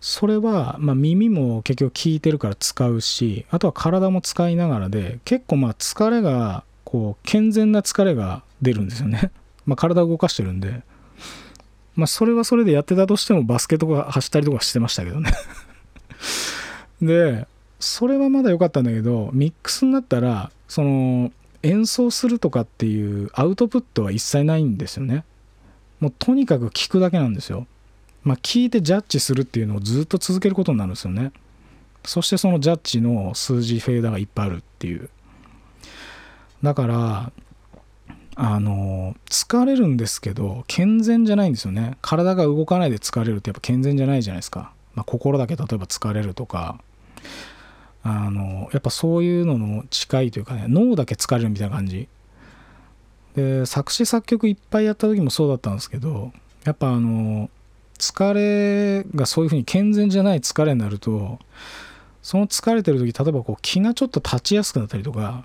[0.00, 9.30] それは、まあ、耳も結局聞いてるから使うしあとは体も使いながらで結構まあ疲れがこう健全な疲れが出るんですよね。
[9.66, 10.82] まあ、体を動かしてるんで
[11.96, 15.32] まあ、それはそれでやってたとしてもバスケとか走ったりとかしてましたけどね
[17.00, 17.46] で、
[17.78, 25.24] それはまだ良かったんだけど、ミックスになったら、その、演奏するとかっていうアウトプットは一切ないんですよね。
[26.00, 27.66] もうとにかく聞くだけなんですよ。
[28.22, 31.32] まあ、聞いてジャッジするっていうのをずっと続けることになるんですよね。
[32.04, 35.08] そしてそのジャッジの数字フェーダーがいっぱいあるっていう。
[36.62, 37.32] だから、
[38.36, 41.96] あの疲れるんですけど健全じゃないんですよね。
[42.02, 46.78] 体が動かないで疲れるってやっぱ健全じゃないじゃないですか、まあ、心だけ例えば疲れるとか。
[48.06, 52.06] あのやっぱそういうのの近いというかね脳だけ疲れるみたいな感じ。
[53.34, 56.32] で作詞作曲いっぱいやった時もそうだったんですけど
[56.64, 57.50] やっぱあの
[57.98, 61.38] 疲れがそういうふうに健全じゃない疲れになると
[62.22, 65.44] その疲れてる時例えばこう気がちょっと立ちやすくなったりとか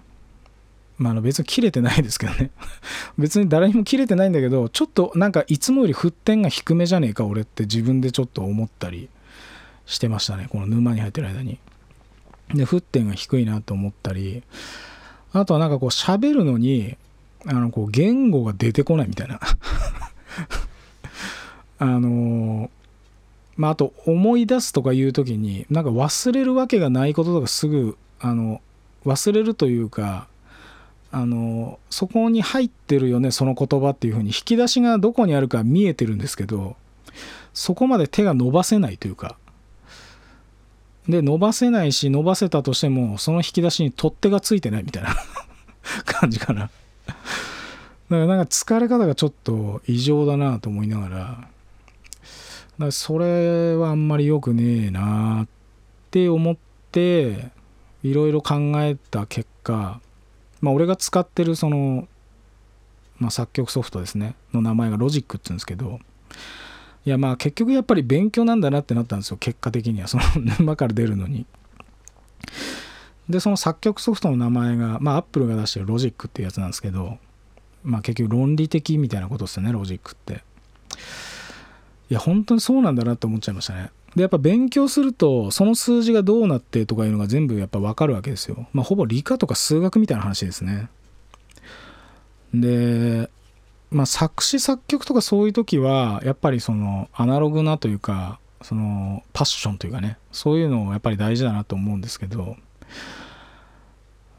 [1.00, 2.52] まあ、の別に切れてないですけどね。
[3.18, 9.08] 別に誰にも切れてないんだけどちょっとなんかいつもより沸点が低めじゃねえか俺って自分でちょっと思ったり
[9.86, 10.48] してましたね。
[10.50, 11.58] この沼に入ってる間に。
[12.54, 14.42] で沸点が低いなと思ったり
[15.34, 16.98] あとはなんかこう喋るのに
[17.46, 19.40] あのこう言語が出てこないみたいな。
[21.82, 22.70] あの
[23.56, 28.62] まああと思い出すとかいう時になんか忘れるわけがないこととかすぐあの
[29.06, 30.28] 忘れるというか
[31.12, 36.76] あのそこに入ってるよねその言葉っていうふうに引き出しがどこにあるか見えてるんですけど
[37.54, 39.38] そこまで手が伸ばせないというか。
[41.08, 45.16] で伸ばせないし伸ばせたとしてもその引き出しに取っ手がついてないみたいな
[46.06, 46.70] 感じかな。
[47.10, 47.20] だか
[48.10, 51.48] らなんか疲れ方がちょっと異常だなと思いながらだか
[52.78, 55.48] らそれはあんまり良くねえなっ
[56.12, 56.58] て思っ
[56.92, 57.50] て
[58.04, 60.02] いろいろ考えた結果
[60.62, 62.08] まあ、俺が使ってるその、
[63.18, 66.00] まあ、作曲ソフトですねの名前がロジックって言うんですけど
[67.06, 70.08] いやまあ結局やっぱり勉強なんだなってなったんですよ結果的には。
[70.08, 70.24] その
[70.60, 71.46] 沼から出るのに。
[73.30, 77.20] でその作曲ソフトの名前がまあ Apple が出してるロジックっていうやつなんですけど
[77.84, 80.44] まあ結局論理的みたいなことですよねロジックって。
[82.10, 83.92] いや本当にそうなんだなって思っちゃいましたね。
[84.20, 88.68] でやっぱ勉強するとその数字がどうなってとかいうのが全部やっぱ分かるわけですよ。
[88.74, 90.90] まあほぼ理科とか数学みたいな話ですね。
[92.54, 93.30] で
[93.92, 100.18] まあ作詞作曲とかそういう時はやっぱりそのアナログなというかそのパッションというかね。
[100.34, 102.58] そういうのをやっぱり大事だなと思うんですけど。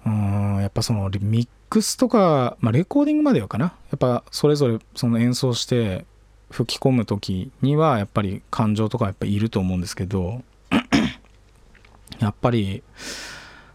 [0.05, 3.67] うんやっぱそのミックスとか、まあ、レコーディングまではかな。
[3.91, 6.05] やっぱそれぞれその演奏して
[6.51, 10.43] 吹き込む時にはやっぱり感情とかやっぱいると思うんですけど
[12.19, 12.83] やっぱり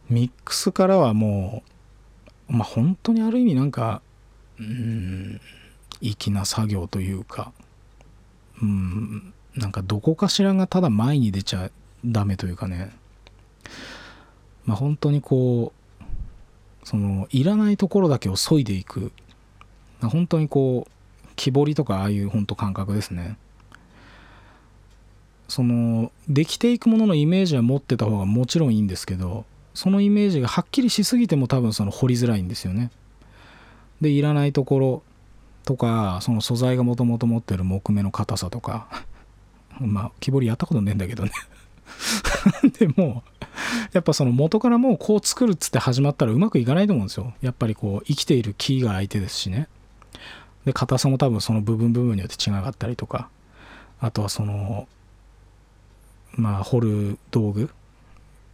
[0.09, 1.63] ミックスからはも
[2.49, 4.01] うまあ本当にある意味なんか
[4.59, 5.41] うん
[6.01, 7.53] 粋な作業というか
[8.61, 11.71] うんなんかどこかしらがただ前に出ちゃ
[12.05, 12.91] ダメというかね。
[14.65, 16.05] まあ本当にこう
[16.83, 19.11] そのいらないところだけを削いでいく。
[20.01, 20.91] 本当にこう
[21.35, 23.37] 木彫りとかああいう本当感覚ですね。
[25.47, 29.45] そのできていくもののイメージは持ってた方がもちろんいいんですけど
[29.75, 32.91] そのイメージがはっきりしすぎても多分その掘りづらいんですよね。
[34.01, 35.03] でいらないところ
[35.63, 39.03] とかその素材がもともと持ってる木目の硬さとか
[39.79, 41.31] まあ木彫りやったことねえんだけどね。
[42.79, 43.23] でも
[43.93, 47.33] やっぱその元からもうこう作るっつって始まったらうまくいかないと思うんですよ。
[47.41, 49.67] やっぱりこう生きている木が相手ですしね。
[50.65, 53.29] で硬さも多分その部分部分によって違かったりとか
[53.99, 54.87] あとはその
[56.33, 57.69] まあ掘る道具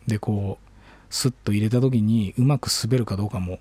[0.08, 0.72] でこう
[1.14, 3.60] スッと入れた時にうまく滑るかどうかも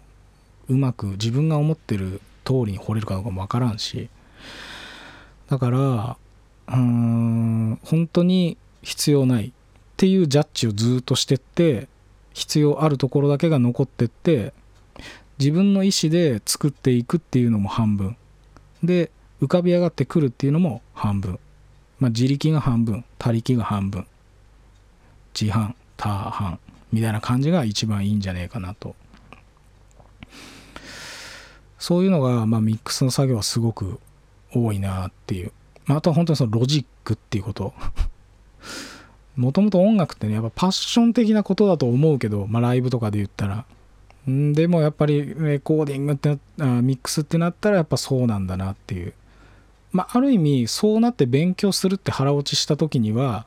[0.68, 4.08] うまく自分が思ってる通りに掘れるかどうかも分からんし
[5.48, 6.16] だから
[6.68, 9.52] うーん本当に必要ないっ
[9.96, 11.88] ていうジャッジをずっとしてって
[12.32, 14.52] 必要あるところだけが残ってって
[15.38, 18.16] 自分の意思で作っていくっていうのも半分。
[18.82, 21.38] で浮かび上がってくるっていうのも半分、
[21.98, 24.06] まあ、自力が半分他力が半分。
[25.38, 26.58] 自半他半
[26.92, 28.96] みたいな感じが一番いいんじゃねえかなと。
[31.78, 34.00] そういうのが、まあ、ミックスの作業はすごく
[34.52, 35.52] 多いなっていう、
[35.86, 37.72] まあ、あとは本当にそのロジックっていうこと。
[39.36, 43.64] もともと音楽ってねやっぱパッション的なことだと思うけど、まあ、ライブとかで言ったら。
[44.26, 49.14] でもやっぱりレコーディングってあミックスってなったらやっぱそうなんだなっていう。
[49.92, 53.46] まあある意味そうなって勉強するって腹落ちした時には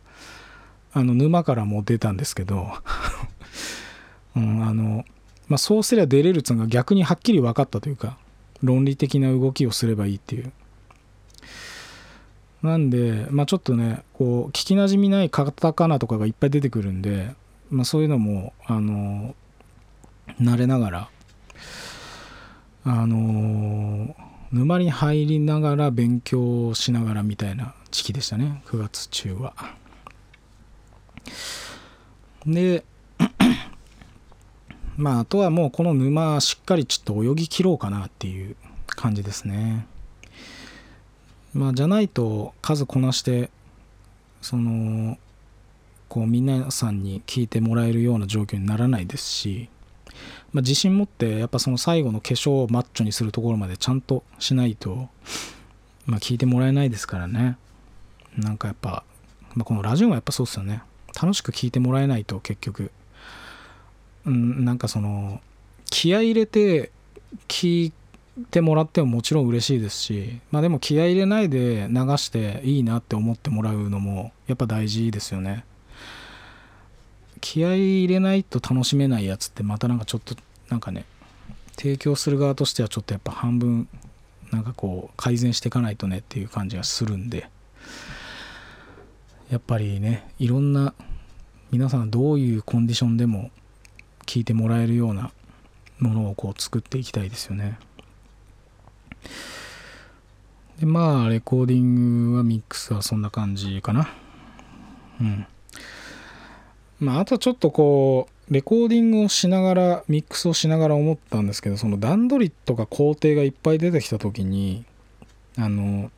[0.92, 2.72] あの沼からも出たんですけど、
[4.36, 5.06] うん、あの
[5.48, 8.18] まあそうすりゃ出れるっつうのが逆にはっきり分かったというか
[8.62, 10.52] 論理的な動きをすればいいっていう。
[12.62, 17.34] なんでまあちょっとねこう聞きなじみないカタカナとかがいっぱい出てくるんで
[17.70, 19.36] まあそういうのもあの
[20.42, 21.10] 慣れながら
[22.86, 24.16] あの
[24.52, 29.54] 沼に入りながら勉強しながらみたいな時期でしたね9月中は。
[32.46, 32.84] で
[34.98, 38.56] まああとはもうこの沼しっかりちょっと泳ぎ切ろうかなっていう
[38.88, 39.88] 感じですね。
[41.54, 43.50] まあじゃないと数こなして
[44.42, 45.18] その
[46.10, 49.70] こう皆さんに聞いてもらえるような状況にならないですし
[50.54, 55.10] まあ、自信持ってやっぱその最後の化粧をマッチョにするところまでちゃんとしないと、
[56.06, 57.58] まあ、聞いてもらえないですからね。
[58.38, 59.04] なんかやっぱ、
[59.56, 60.84] まあ、このラジオもやっぱそうですよね。
[61.20, 62.92] 楽しく聞いてもらえないと結局。
[64.26, 65.42] うんなんかその
[65.90, 66.92] 気合入れて
[67.48, 67.94] 聞い
[68.52, 75.66] てもらってももちろん嬉しいですしまあでも気合入れないで流していいなって思ってもらうのもやっぱ大事ですよね。
[77.44, 80.34] 気合い入れないと楽しめないやつってまたなんかちょっと
[80.70, 81.04] なんかね
[81.76, 83.90] 提供する側としてはちょっとやっぱ半分
[84.50, 87.50] なんかこう改善していかないとねっていう感じがするんで
[89.52, 90.94] やっぱりねいろんな
[91.70, 93.52] 皆さんどういうコンディションでも
[94.26, 95.32] 聞いてもらえるような
[96.00, 97.78] ものをこう作っていきたいですよね。
[100.80, 104.08] でまあレコーディングはミックスはそんな感じかな。
[105.20, 105.46] うん。
[107.04, 114.86] まあ、あとちょっとこうレコーディングをしながらミックスをしながら思ったんですけどその段取りとか工程がいっぱい出てきた時に
[115.58, 116.12] あの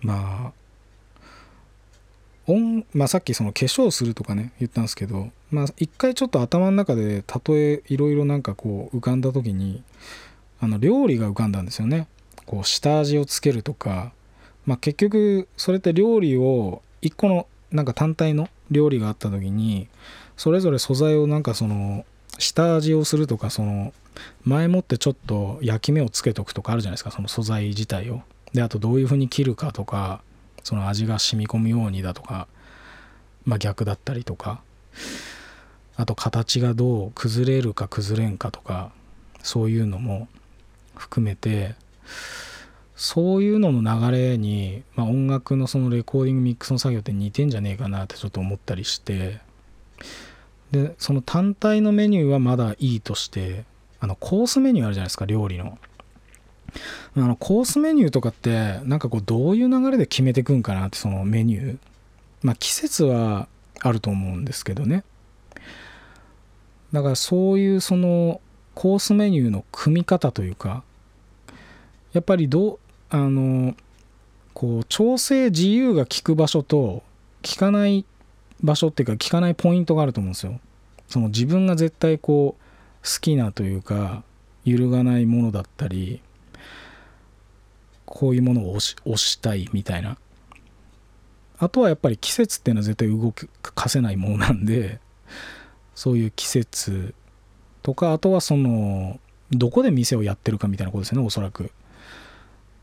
[0.00, 0.52] まあ
[2.46, 9.82] 音まあ、さっきその化粧するとかね言ったんですけどまあ一回ちょっと頭の中で例えいろいろなんかこう浮かんだ時に
[10.58, 12.08] あの料理が浮かんだんですよね。
[12.46, 14.12] こう下味をつけるとか
[14.64, 19.88] まあ結局それって料理を一個のなんか単体の料理があった時に
[20.36, 22.04] それぞれ素材をなんかその
[22.38, 23.92] 下味をするとかその
[24.44, 28.22] 前もってちょっと焼き目をつけとくとかあるじゃないですかその素材自体を。
[28.52, 30.22] であとどういう風に切るかとか
[30.64, 32.48] その味が染み込むようにだとか、
[33.44, 34.62] まあ、逆だったりとか。
[35.98, 38.92] あと形がどう崩れるか崩れんかとか
[39.42, 40.28] そういうのも
[40.94, 41.74] 含めて
[42.98, 49.40] そういうのの流れに、まあ、音楽のそのレコーディングミックスの作業って似てんじゃねえかなってちょっと思ったりして。
[50.72, 53.64] でその単体のメニューはまだいいとして
[54.00, 55.78] あのコースメニューあるじゃないですか料理の。
[57.16, 61.78] あのコースメニューとかってなんかこうどういう流れで決めてくんかなってそのメニュー。
[62.42, 63.46] まあ季節は
[63.80, 65.04] あると思うんですけどね。
[66.92, 68.40] だからそういうその
[68.74, 70.82] コースメニューの組み方というか
[72.12, 72.78] やっぱりどう
[73.10, 73.74] あの
[74.54, 77.02] こう調整自由が効く場所と
[77.46, 78.04] 効かない
[78.62, 80.60] 場所っていうか効かないポイントがあると思うんですよ。
[81.06, 82.62] その自分が絶対こう
[83.04, 84.22] 好きなというか
[84.64, 86.20] 揺るがないものだったり
[88.04, 90.18] こういうものを押し押したいみたいな
[91.58, 93.32] あとはやっぱり季節っていうのは絶対動
[93.62, 95.00] かせないものなんで
[95.94, 97.14] そういう季節
[97.82, 99.18] とかあとはその
[99.50, 101.70] どこで店をやってるかみたいなことですよねおそらく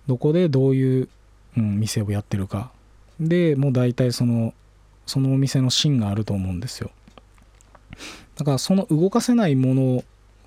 [0.08, 1.10] どこでどういう、
[1.58, 2.72] うん、店をやってるか
[3.20, 4.54] でもう大体その
[5.06, 6.92] そのお店の芯があると思うんですよ
[8.38, 10.04] だからその動かせないものっ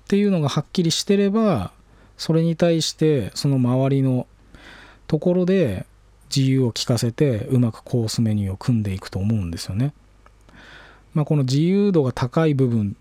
[0.07, 1.71] ていうのがはっきりしてれば
[2.17, 4.27] それに対してその周りの
[5.07, 5.85] ところで
[6.35, 9.93] 自由を利かせてうまくコースメニューを組んでいくと思うんですよね。
[11.15, 12.95] まあ、この自由度が高い部分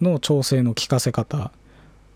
[0.00, 1.52] の調整の効かせ方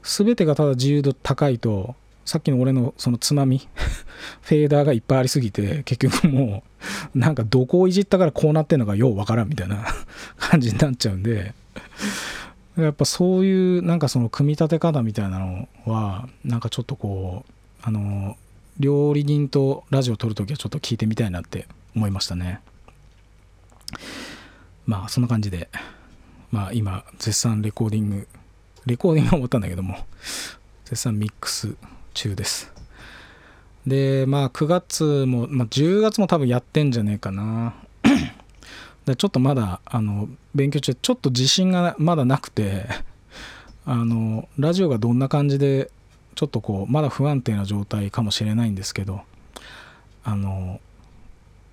[0.02, 1.94] 全てがただ自由度高いと
[2.26, 3.68] さっきの俺のそのつまみ
[4.42, 6.64] フェーダーがいっぱいありすぎて結局も
[7.14, 9.86] うなんかどこをいじったからこうなってんのかようわからんみたいな
[10.36, 11.54] 感じになっちゃうんで
[12.76, 17.52] やっぱそういうなんかその組み立て方みたいなのはなんかちょっとこう
[17.82, 18.36] あの
[18.78, 22.60] 料理人とラジオを撮るときはちょっと聞いてみたいなって思いましたね。
[24.84, 25.68] まあそんな感じで
[26.50, 28.28] まあ今絶賛レコーディング
[28.84, 29.96] レコーディングは思ったんだけども
[30.84, 31.76] 絶賛ミックス
[32.16, 32.72] 中です。
[33.86, 37.74] でまあ9月も、まあ、10月も多分やってんじゃねえかな。
[39.06, 42.86] でちょっとまだあの勉強中ちょっと自信がまだなくて
[43.84, 45.92] あのラジオがどんな感じで
[46.34, 49.20] ちょっとこうまだ不安定な状態かもしれないんですけど
[50.24, 50.80] あの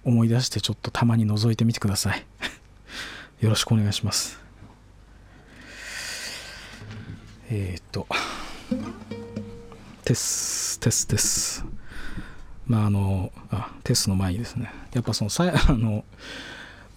[0.03, 2.25] 思い出してちょっとたまに覗いてみてください。
[3.41, 4.39] よろしくお願いします。
[7.49, 8.07] えー、っと。
[10.05, 11.65] テステステス。
[12.67, 14.71] まああのあテスの前にですね。
[14.93, 16.03] やっぱそのさあの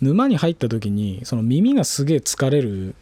[0.00, 2.94] 沼に入った時にその耳がすげえ疲れる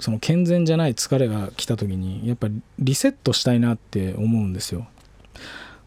[0.00, 4.86] その健全じゃない疲れが来た時にやっぱりリセットしたいなって思うんですよ。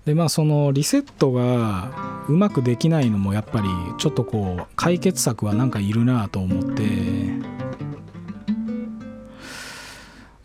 [0.05, 3.67] でまあそのリセットがうまくできないのもやっぱり
[3.99, 6.84] ちょっとこう解決策はなんかいるなと思って。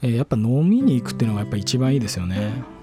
[0.02, 2.75] えやっぱ飲みに行くっていうのがやっぱ一番いいですよね。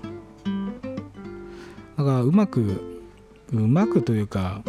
[2.03, 2.81] だからうまく
[3.51, 4.61] うまくというか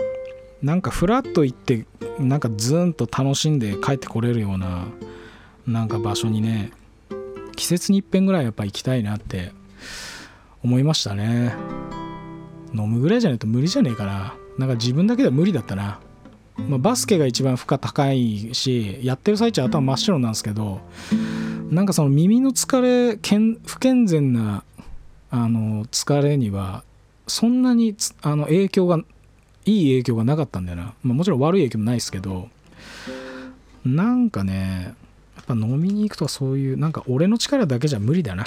[0.62, 1.86] なんかフラッと行って
[2.18, 4.86] なんかズーンと楽しんで帰ってこれるような
[5.66, 6.70] なんか場所にね
[7.56, 9.52] 季節に一遍ぐらいやっぱ行きたいなって
[10.62, 11.54] 思いましたね。
[12.72, 14.34] 飲むぐらいじゃないと無理じゃねえかな。
[14.58, 16.00] なんか自分だけでは無理だったな、
[16.56, 20.80] まあ、バスケが一番負荷高いしやってる最中頭真っ白なんですけど
[21.70, 23.18] なんかその耳の疲れ
[23.66, 24.62] 不健全な
[25.30, 26.84] あの疲れには
[27.26, 28.98] そんなにあの影響が
[29.64, 32.48] いい影響がなかったんだよな、まあ、もちろん悪い影響もないですけど
[33.84, 34.94] なんかね
[35.36, 38.44] やっぱ飲みに行くとかそういうなんか俺の力だけじゃ無理だな。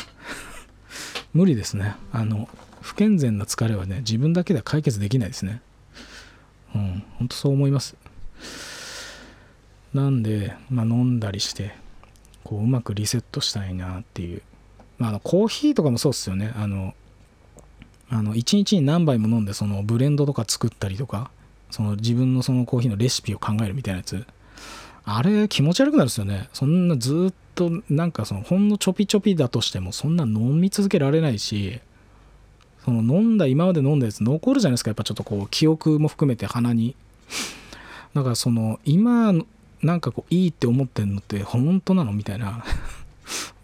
[1.34, 1.96] 無理ですね。
[2.12, 2.50] あの
[2.82, 5.62] 不健全な疲れはね自分だけでは解決できないですね。
[6.74, 7.96] うん本当そう思います。
[9.94, 11.76] なんで、まあ、飲んだりして
[12.44, 14.42] こううまくリセットしたいなっていう、
[14.98, 16.54] まあ、あのコーヒーとかもそうっすよね。
[16.56, 16.96] あの
[18.10, 21.30] あの1日に何杯も飲んでそのブレンドとか作ったりとか
[21.72, 24.26] その自分のそのコーヒーのレシピを考えるみたいなやつ
[25.10, 26.50] あれ気持ち悪くなるんですよね。
[26.52, 31.80] そんなずっとなんかそのほんのちょぴちょぴだとしてもそんな飲み続けられないし、
[32.84, 34.90] その飲んだ今まで飲んだやつ残るじゃないですか。
[34.90, 36.94] やっぱちょっとこう記憶も含めて鼻に。
[38.14, 39.34] だからその今
[39.82, 42.66] なんかこういいって思ってんのって本当なのみたいな。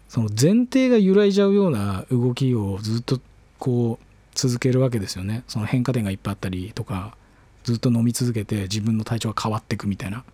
[0.08, 3.20] その前提が揺らいじゃうような動きをずっと
[3.58, 4.03] こう
[4.34, 5.44] 続けるわけですよね。
[5.48, 7.16] その変化点がいっぱいあったりとか、
[7.64, 10.24] ずっと飲み続けて自分の体調が変わっていくみたいな。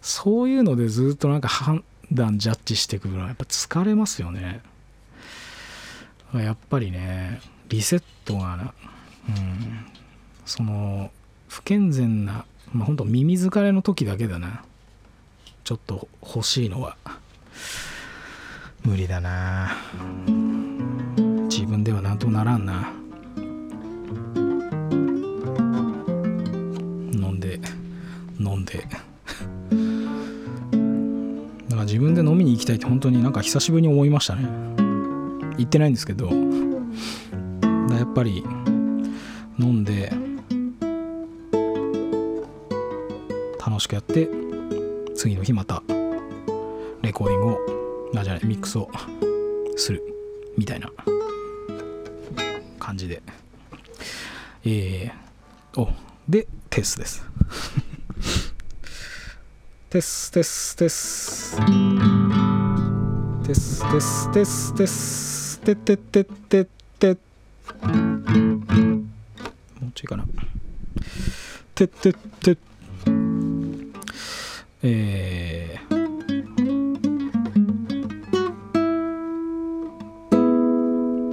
[0.00, 4.60] そういうのでずっとなんか判断ジャッジしていくのはやっぱ疲れますよね
[6.34, 8.74] やっぱりねリセットがな、
[9.28, 9.86] うん、
[10.46, 11.10] その
[11.48, 14.64] 不健全なまあほんと耳疲れの時だけだな
[15.64, 16.96] ちょっと欲しいのは
[18.84, 19.76] 無理だな
[21.80, 22.92] 自分ではなんとならんな。
[27.10, 27.58] 飲んで
[28.38, 28.80] 飲んで。
[28.80, 28.86] だ
[31.70, 34.42] から自分で飲みに行きたいって本当になんか久しぶりに思いましたね。
[35.56, 36.26] 行ってないんですけど。
[36.26, 36.34] や
[38.04, 38.44] っぱり
[39.58, 40.12] 飲んで
[43.64, 44.28] 楽しくやって
[45.14, 45.82] 次の日また
[47.00, 47.58] レコーディングを
[48.16, 48.90] あじゃないミックスを
[49.76, 50.02] する
[50.58, 50.92] みたいな。
[52.90, 53.22] 感じで。
[54.64, 55.88] えー、お
[56.28, 57.24] でテスです。
[59.88, 61.56] テステステス。
[63.46, 65.60] テステステステス。
[65.60, 66.66] テテテテ
[66.98, 67.16] テ。
[67.80, 67.90] も
[69.88, 70.24] うちょいかな。
[71.76, 72.58] てってって
[74.82, 75.96] えー。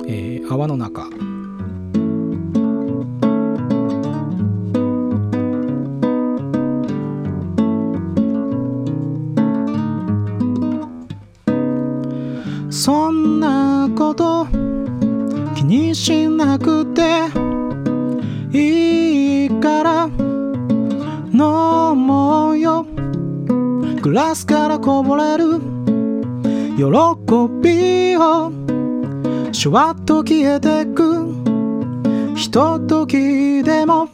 [0.08, 1.10] えー泡の中。
[13.98, 14.46] こと
[15.56, 17.26] 気にしなくて
[18.52, 20.10] いいから
[21.34, 22.86] 飲もうよ。
[24.00, 25.60] グラスからこぼれる。
[26.78, 26.84] 喜
[27.60, 28.52] びを。
[29.52, 31.34] シュワッと消えてく。
[32.36, 34.10] ひとときでも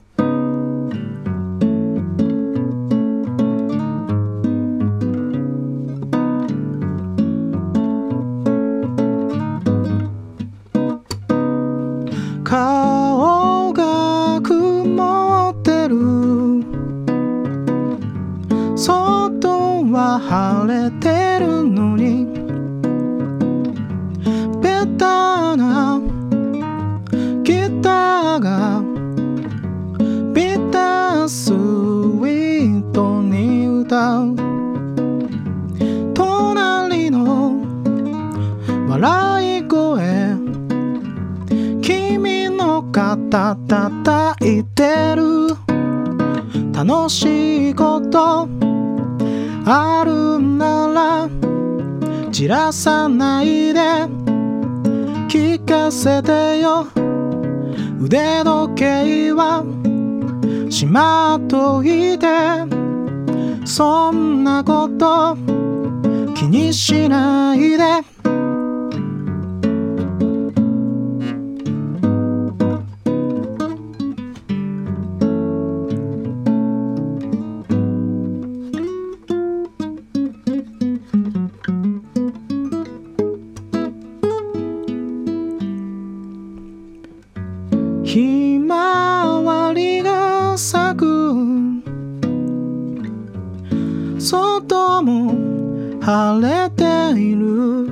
[94.23, 97.91] 外も晴れている。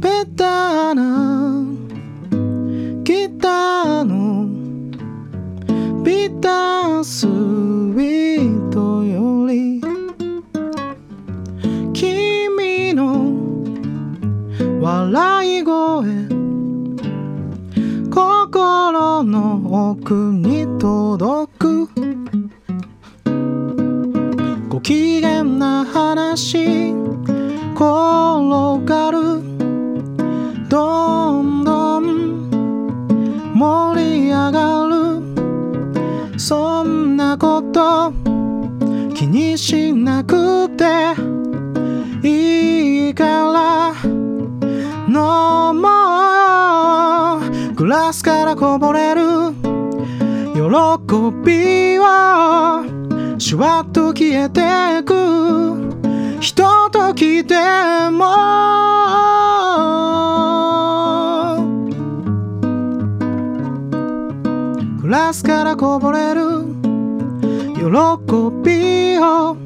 [0.00, 1.62] ベタな
[3.04, 4.46] ギターの
[6.02, 9.82] ビタースイートより
[11.92, 13.36] 君の
[14.80, 16.30] 笑い声。
[18.10, 20.49] 心の奥に
[24.90, 26.90] 機嫌な話
[27.76, 27.84] 転
[28.84, 29.40] がる。
[30.68, 32.50] どんどん
[33.54, 35.22] 盛り上がる。
[36.36, 38.12] そんなこと
[39.14, 41.14] 気にしなくて
[42.26, 43.94] いいから
[45.06, 45.86] 飲も
[47.46, 47.74] う。
[47.76, 49.52] グラスからこぼれる。
[50.52, 50.60] 喜
[51.44, 52.89] びは
[53.40, 56.38] シュワッと消えてく。
[56.42, 57.56] ひとときで
[58.10, 58.26] も。
[65.00, 66.66] グラスからこぼれる。
[67.76, 67.86] 喜
[68.62, 69.56] びを。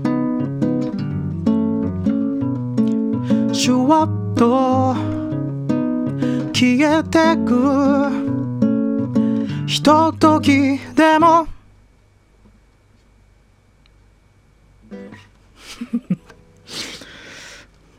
[3.53, 4.95] シュワッと
[6.53, 8.09] 消えてく。
[9.67, 11.54] ひとときでも。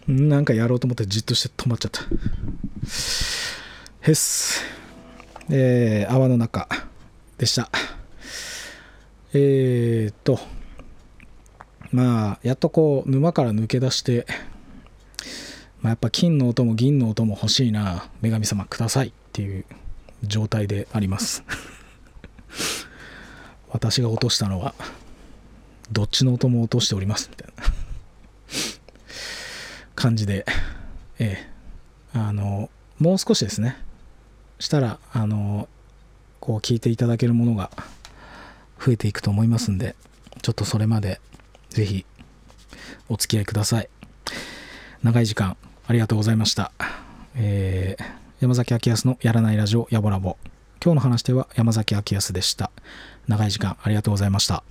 [0.07, 2.01] なんかやろうと思ってじっとして止まっちゃった。
[4.01, 4.61] へっす。
[5.49, 6.67] えー、泡の中
[7.37, 7.69] でした。
[9.33, 10.39] えー、っと
[11.91, 14.25] まあやっとこう沼から抜け出して
[15.85, 18.09] まあ、やっぱ金の音も銀の音も欲しいな。
[18.23, 19.65] 女神様くださいっていう
[20.23, 21.43] 状態であります。
[23.69, 24.73] 私が落としたのは
[25.91, 27.63] どっちの音も落としておりますみたいな。
[29.95, 30.45] 感じで
[31.19, 31.47] え
[32.13, 32.69] えあの
[32.99, 33.77] もう少しですね
[34.59, 35.67] したらあの
[36.39, 37.71] こう聞いていただけるものが
[38.79, 39.95] 増えていくと思いますんで
[40.41, 41.19] ちょっとそれまで
[41.69, 42.05] 是非
[43.09, 43.89] お付き合いください
[45.03, 46.71] 長い時間ありがとうございました。
[47.35, 48.03] えー、
[48.39, 50.37] 山崎明康のやらないラジオやぼらぼ。
[50.83, 52.71] 今日の話では山崎明康でした。
[53.27, 54.63] 長い時間ありがとうございました。